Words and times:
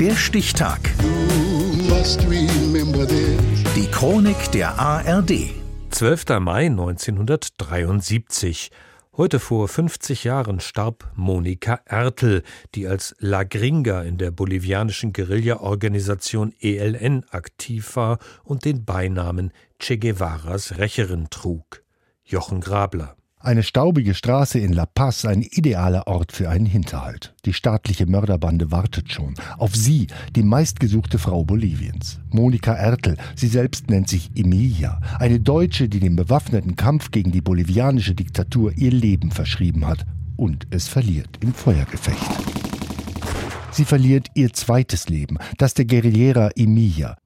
Der 0.00 0.14
Stichtag. 0.14 0.78
Die 3.74 3.90
Chronik 3.90 4.52
der 4.52 4.78
ARD. 4.78 5.32
12. 5.90 6.24
Mai 6.38 6.66
1973. 6.66 8.70
Heute 9.16 9.40
vor 9.40 9.66
50 9.66 10.22
Jahren 10.22 10.60
starb 10.60 11.10
Monika 11.16 11.80
Ertel, 11.84 12.44
die 12.76 12.86
als 12.86 13.16
La 13.18 13.42
Gringa 13.42 14.02
in 14.02 14.18
der 14.18 14.30
bolivianischen 14.30 15.12
Guerilla-Organisation 15.12 16.54
ELN 16.60 17.24
aktiv 17.30 17.96
war 17.96 18.18
und 18.44 18.64
den 18.64 18.84
Beinamen 18.84 19.50
Che 19.80 19.98
Guevaras 19.98 20.78
Rächerin 20.78 21.26
trug. 21.28 21.82
Jochen 22.22 22.60
Grabler. 22.60 23.16
Eine 23.40 23.62
staubige 23.62 24.14
Straße 24.14 24.58
in 24.58 24.72
La 24.72 24.84
Paz, 24.84 25.24
ein 25.24 25.42
idealer 25.42 26.08
Ort 26.08 26.32
für 26.32 26.50
einen 26.50 26.66
Hinterhalt. 26.66 27.34
Die 27.44 27.52
staatliche 27.52 28.06
Mörderbande 28.06 28.72
wartet 28.72 29.12
schon. 29.12 29.34
Auf 29.58 29.76
sie, 29.76 30.08
die 30.34 30.42
meistgesuchte 30.42 31.20
Frau 31.20 31.44
Boliviens. 31.44 32.18
Monika 32.30 32.74
Ertel, 32.74 33.16
sie 33.36 33.46
selbst 33.46 33.90
nennt 33.90 34.08
sich 34.08 34.32
Emilia. 34.34 35.00
Eine 35.20 35.38
Deutsche, 35.38 35.88
die 35.88 36.00
dem 36.00 36.16
bewaffneten 36.16 36.74
Kampf 36.74 37.12
gegen 37.12 37.30
die 37.30 37.40
bolivianische 37.40 38.16
Diktatur 38.16 38.72
ihr 38.76 38.90
Leben 38.90 39.30
verschrieben 39.30 39.86
hat. 39.86 40.04
Und 40.36 40.66
es 40.70 40.88
verliert 40.88 41.38
im 41.40 41.54
Feuergefecht. 41.54 42.18
Sie 43.70 43.84
verliert 43.84 44.26
ihr 44.34 44.52
zweites 44.52 45.08
Leben, 45.08 45.38
das 45.58 45.74
der 45.74 45.84
Guerillera 45.84 46.50
Emilia 46.56 47.16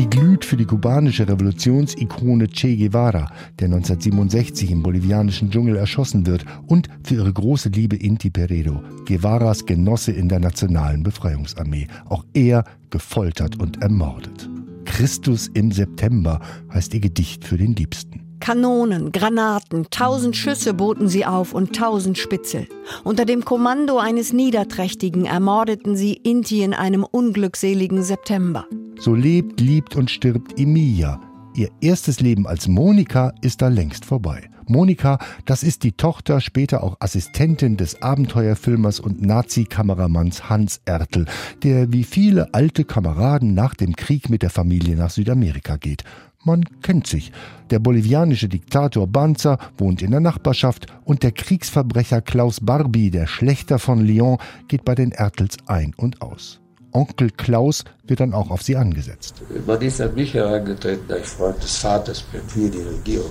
die 0.00 0.08
glüht 0.08 0.46
für 0.46 0.56
die 0.56 0.64
kubanische 0.64 1.28
Revolutionsikone 1.28 2.48
Che 2.48 2.74
Guevara, 2.74 3.30
der 3.58 3.66
1967 3.66 4.70
im 4.70 4.82
bolivianischen 4.82 5.50
Dschungel 5.50 5.76
erschossen 5.76 6.24
wird, 6.24 6.46
und 6.66 6.88
für 7.04 7.16
ihre 7.16 7.30
große 7.30 7.68
Liebe 7.68 7.96
Inti 7.96 8.30
Peredo, 8.30 8.82
Guevaras 9.06 9.66
Genosse 9.66 10.12
in 10.12 10.30
der 10.30 10.40
Nationalen 10.40 11.02
Befreiungsarmee. 11.02 11.86
Auch 12.08 12.24
er 12.32 12.64
gefoltert 12.88 13.60
und 13.60 13.82
ermordet. 13.82 14.48
Christus 14.86 15.48
im 15.48 15.70
September 15.70 16.40
heißt 16.72 16.94
ihr 16.94 17.00
Gedicht 17.00 17.44
für 17.44 17.58
den 17.58 17.76
Liebsten. 17.76 18.22
Kanonen, 18.40 19.12
Granaten, 19.12 19.86
tausend 19.90 20.34
Schüsse 20.34 20.72
boten 20.72 21.08
sie 21.08 21.26
auf 21.26 21.52
und 21.52 21.76
tausend 21.76 22.16
Spitzel. 22.16 22.66
Unter 23.04 23.26
dem 23.26 23.44
Kommando 23.44 23.98
eines 23.98 24.32
Niederträchtigen 24.32 25.26
ermordeten 25.26 25.94
sie 25.94 26.14
Inti 26.14 26.62
in 26.62 26.72
einem 26.72 27.04
unglückseligen 27.04 28.02
September. 28.02 28.64
So 29.00 29.14
lebt, 29.14 29.60
liebt 29.60 29.96
und 29.96 30.10
stirbt 30.10 30.60
Emilia. 30.60 31.18
Ihr 31.54 31.70
erstes 31.80 32.20
Leben 32.20 32.46
als 32.46 32.68
Monika 32.68 33.32
ist 33.40 33.62
da 33.62 33.68
längst 33.68 34.04
vorbei. 34.04 34.50
Monika, 34.66 35.18
das 35.46 35.62
ist 35.62 35.84
die 35.84 35.92
Tochter, 35.92 36.42
später 36.42 36.84
auch 36.84 36.98
Assistentin 37.00 37.78
des 37.78 38.02
Abenteuerfilmers 38.02 39.00
und 39.00 39.22
Nazi-Kameramanns 39.22 40.50
Hans 40.50 40.82
Ertel, 40.84 41.24
der 41.62 41.94
wie 41.94 42.04
viele 42.04 42.52
alte 42.52 42.84
Kameraden 42.84 43.54
nach 43.54 43.74
dem 43.74 43.96
Krieg 43.96 44.28
mit 44.28 44.42
der 44.42 44.50
Familie 44.50 44.96
nach 44.96 45.10
Südamerika 45.10 45.76
geht. 45.76 46.04
Man 46.44 46.64
kennt 46.82 47.06
sich. 47.06 47.32
Der 47.70 47.78
bolivianische 47.78 48.50
Diktator 48.50 49.06
Banzer 49.06 49.56
wohnt 49.78 50.02
in 50.02 50.10
der 50.10 50.20
Nachbarschaft 50.20 50.88
und 51.04 51.22
der 51.22 51.32
Kriegsverbrecher 51.32 52.20
Klaus 52.20 52.60
Barbie, 52.60 53.10
der 53.10 53.26
Schlechter 53.26 53.78
von 53.78 54.04
Lyon, 54.04 54.36
geht 54.68 54.84
bei 54.84 54.94
den 54.94 55.12
Ertels 55.12 55.56
ein 55.66 55.94
und 55.96 56.20
aus. 56.20 56.60
Onkel 56.92 57.30
Klaus 57.30 57.84
wird 58.04 58.20
dann 58.20 58.34
auch 58.34 58.50
auf 58.50 58.62
sie 58.62 58.76
angesetzt. 58.76 59.42
Man 59.66 59.80
ist 59.80 60.00
an 60.00 60.14
mich 60.14 60.34
herangetreten, 60.34 61.04
ich 61.20 61.26
Freund 61.26 61.62
des 61.62 61.76
Vaters 61.76 62.22
bin 62.22 62.42
für 62.42 62.68
die 62.68 62.82
Regierung. 62.82 63.30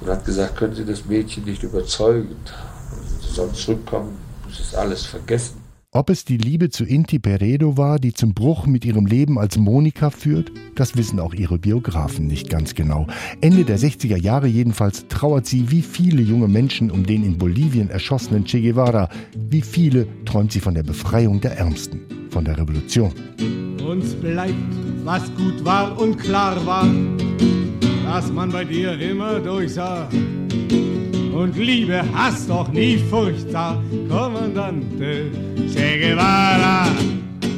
Und 0.00 0.08
hat 0.08 0.24
gesagt, 0.24 0.56
können 0.56 0.74
Sie 0.74 0.84
das 0.84 1.04
Mädchen 1.04 1.44
nicht 1.44 1.62
überzeugen? 1.62 2.36
Sie 3.20 3.34
sollen 3.34 3.54
zurückkommen, 3.54 4.18
es 4.50 4.60
ist 4.60 4.74
alles 4.74 5.06
vergessen. 5.06 5.63
Ob 5.96 6.10
es 6.10 6.24
die 6.24 6.38
Liebe 6.38 6.70
zu 6.70 6.84
Inti 6.84 7.20
Peredo 7.20 7.76
war, 7.76 8.00
die 8.00 8.12
zum 8.12 8.34
Bruch 8.34 8.66
mit 8.66 8.84
ihrem 8.84 9.06
Leben 9.06 9.38
als 9.38 9.56
Monika 9.56 10.10
führt, 10.10 10.50
das 10.74 10.96
wissen 10.96 11.20
auch 11.20 11.34
ihre 11.34 11.56
Biografen 11.56 12.26
nicht 12.26 12.50
ganz 12.50 12.74
genau. 12.74 13.06
Ende 13.40 13.64
der 13.64 13.78
60er 13.78 14.16
Jahre 14.16 14.48
jedenfalls 14.48 15.06
trauert 15.06 15.46
sie 15.46 15.70
wie 15.70 15.82
viele 15.82 16.20
junge 16.20 16.48
Menschen 16.48 16.90
um 16.90 17.06
den 17.06 17.24
in 17.24 17.38
Bolivien 17.38 17.90
erschossenen 17.90 18.44
Che 18.44 18.60
Guevara. 18.60 19.08
Wie 19.36 19.62
viele 19.62 20.08
träumt 20.24 20.50
sie 20.50 20.58
von 20.58 20.74
der 20.74 20.82
Befreiung 20.82 21.40
der 21.40 21.58
Ärmsten, 21.58 22.00
von 22.28 22.44
der 22.44 22.58
Revolution. 22.58 23.12
Uns 23.88 24.16
bleibt, 24.16 24.52
was 25.04 25.22
gut 25.36 25.64
war 25.64 25.96
und 25.96 26.18
klar 26.18 26.56
war, 26.66 26.88
dass 28.04 28.32
man 28.32 28.50
bei 28.50 28.64
dir 28.64 28.98
immer 28.98 29.38
durchsah 29.38 30.08
und 31.34 31.56
Liebe 31.56 32.04
hast 32.14 32.48
doch 32.48 32.68
nie 32.68 32.96
Furcht 33.10 33.50
sah, 33.50 33.82
Kommandante 34.08 35.30
Che 35.72 35.98
Guevara. 35.98 36.86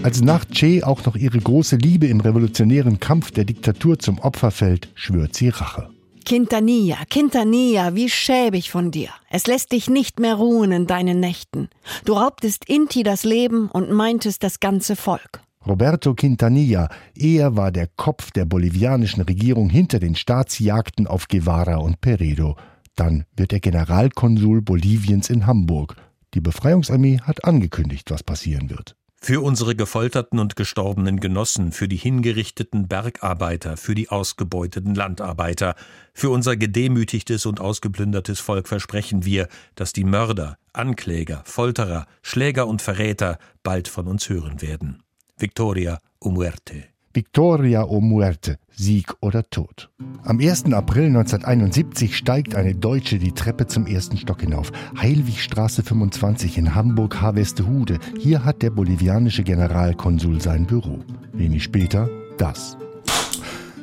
Als 0.02 0.22
nach 0.22 0.44
Che 0.46 0.82
auch 0.82 1.04
noch 1.04 1.16
ihre 1.16 1.38
große 1.38 1.76
Liebe 1.76 2.06
im 2.06 2.20
revolutionären 2.20 2.98
Kampf 3.00 3.32
der 3.32 3.44
Diktatur 3.44 3.98
zum 3.98 4.18
Opfer 4.18 4.50
fällt, 4.50 4.88
schwört 4.94 5.34
sie 5.34 5.50
Rache. 5.50 5.90
Quintanilla, 6.24 6.96
Quintanilla, 7.08 7.94
wie 7.94 8.08
schäbig 8.08 8.70
von 8.70 8.90
dir. 8.90 9.10
Es 9.30 9.46
lässt 9.46 9.72
dich 9.72 9.88
nicht 9.88 10.18
mehr 10.18 10.34
ruhen 10.34 10.72
in 10.72 10.86
deinen 10.86 11.20
Nächten. 11.20 11.68
Du 12.04 12.14
raubtest 12.14 12.64
Inti 12.68 13.04
das 13.04 13.24
Leben 13.24 13.68
und 13.70 13.92
meintest 13.92 14.42
das 14.42 14.58
ganze 14.58 14.96
Volk. 14.96 15.40
Roberto 15.66 16.14
Quintanilla, 16.14 16.88
er 17.16 17.56
war 17.56 17.72
der 17.72 17.88
Kopf 17.96 18.30
der 18.30 18.44
bolivianischen 18.44 19.22
Regierung 19.22 19.68
hinter 19.68 19.98
den 19.98 20.14
Staatsjagden 20.14 21.06
auf 21.06 21.28
Guevara 21.28 21.76
und 21.76 22.00
Peredo. 22.00 22.56
Dann 22.96 23.26
wird 23.36 23.52
er 23.52 23.60
Generalkonsul 23.60 24.62
Boliviens 24.62 25.30
in 25.30 25.46
Hamburg. 25.46 25.96
Die 26.34 26.40
Befreiungsarmee 26.40 27.20
hat 27.20 27.44
angekündigt, 27.44 28.10
was 28.10 28.22
passieren 28.22 28.70
wird. 28.70 28.96
Für 29.20 29.42
unsere 29.42 29.74
gefolterten 29.74 30.38
und 30.38 30.56
gestorbenen 30.56 31.20
Genossen, 31.20 31.72
für 31.72 31.88
die 31.88 31.96
hingerichteten 31.96 32.86
Bergarbeiter, 32.86 33.76
für 33.76 33.94
die 33.94 34.08
ausgebeuteten 34.08 34.94
Landarbeiter, 34.94 35.74
für 36.12 36.30
unser 36.30 36.56
gedemütigtes 36.56 37.46
und 37.46 37.60
ausgeplündertes 37.60 38.40
Volk 38.40 38.68
versprechen 38.68 39.24
wir, 39.24 39.48
dass 39.74 39.92
die 39.92 40.04
Mörder, 40.04 40.58
Ankläger, 40.72 41.42
Folterer, 41.44 42.06
Schläger 42.22 42.66
und 42.66 42.82
Verräter 42.82 43.38
bald 43.62 43.88
von 43.88 44.06
uns 44.06 44.28
hören 44.28 44.60
werden. 44.62 45.02
Victoria 45.38 45.98
o 46.20 46.30
muerte. 46.30 46.84
Victoria 47.16 47.82
o 47.84 48.02
Muerte, 48.02 48.58
Sieg 48.70 49.14
oder 49.22 49.42
Tod. 49.48 49.88
Am 50.24 50.38
1. 50.38 50.70
April 50.74 51.06
1971 51.06 52.14
steigt 52.14 52.54
eine 52.54 52.74
Deutsche 52.74 53.18
die 53.18 53.32
Treppe 53.32 53.66
zum 53.66 53.86
ersten 53.86 54.18
Stock 54.18 54.42
hinauf. 54.42 54.70
Heilwigstraße 55.00 55.82
25 55.82 56.58
in 56.58 56.74
Hamburg-Harvestehude. 56.74 58.00
Hier 58.20 58.44
hat 58.44 58.60
der 58.60 58.68
bolivianische 58.68 59.44
Generalkonsul 59.44 60.42
sein 60.42 60.66
Büro. 60.66 60.98
Wenig 61.32 61.62
später 61.62 62.10
das. 62.36 62.76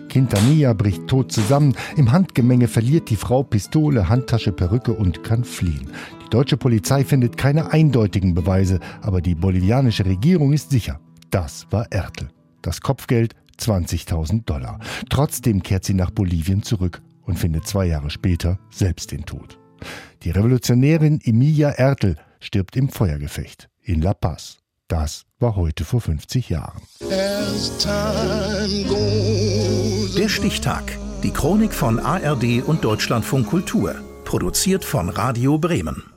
Quintanilla 0.09 0.73
bricht 0.73 1.07
tot 1.07 1.31
zusammen. 1.31 1.73
Im 1.97 2.11
Handgemenge 2.11 2.67
verliert 2.67 3.09
die 3.09 3.15
Frau 3.15 3.41
Pistole, 3.41 4.09
Handtasche, 4.09 4.51
Perücke 4.51 4.94
und 4.94 5.23
kann 5.23 5.44
fliehen. 5.44 5.89
Die 6.23 6.29
deutsche 6.29 6.57
Polizei 6.57 7.03
findet 7.03 7.35
keine 7.38 7.73
eindeutigen 7.73 8.35
Beweise, 8.35 8.79
aber 9.01 9.21
die 9.21 9.33
bolivianische 9.33 10.05
Regierung 10.05 10.53
ist 10.53 10.69
sicher. 10.69 11.00
Das 11.31 11.65
war 11.71 11.91
Ertel. 11.91 12.29
Das 12.63 12.81
Kopfgeld 12.81 13.35
20.000 13.59 14.46
Dollar. 14.46 14.79
Trotzdem 15.09 15.62
kehrt 15.62 15.84
sie 15.84 15.94
nach 15.94 16.09
Bolivien 16.09 16.63
zurück 16.63 17.03
und 17.22 17.38
findet 17.38 17.68
zwei 17.68 17.85
Jahre 17.85 18.09
später 18.09 18.57
selbst 18.72 19.12
den 19.12 19.25
Tod. 19.25 19.59
Die 20.24 20.31
Revolutionärin 20.31 21.19
Emilia 21.24 21.69
Ertel 21.69 22.18
stirbt 22.40 22.75
im 22.75 22.90
Feuergefecht 22.90 23.69
in 23.81 24.01
La 24.01 24.13
Paz. 24.13 24.57
Das 24.88 25.25
war 25.40 25.56
heute 25.56 25.85
vor 25.85 26.01
50 26.01 26.50
Jahren. 26.50 26.81
Der 30.18 30.30
Stichtag. 30.30 30.97
Die 31.24 31.31
Chronik 31.31 31.74
von 31.74 32.00
ARD 32.00 32.63
und 32.66 32.84
Deutschlandfunk 32.84 33.47
Kultur. 33.47 33.95
Produziert 34.25 34.85
von 34.85 35.09
Radio 35.09 35.57
Bremen. 35.57 36.12